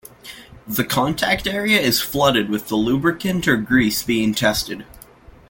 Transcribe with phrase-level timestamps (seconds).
[0.67, 4.83] The contact area is flooded with the lubricant or grease being tested.